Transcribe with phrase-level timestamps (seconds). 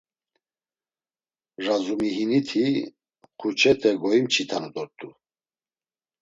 [1.65, 2.63] Razumihiniti
[3.39, 5.09] xuçete goimç̌itanu dort̆u.